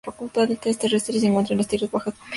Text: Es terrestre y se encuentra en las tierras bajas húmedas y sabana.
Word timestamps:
Es 0.63 0.79
terrestre 0.79 1.15
y 1.15 1.19
se 1.19 1.27
encuentra 1.27 1.53
en 1.53 1.59
las 1.59 1.67
tierras 1.67 1.91
bajas 1.91 2.05
húmedas 2.15 2.17
y 2.17 2.17
sabana. 2.19 2.29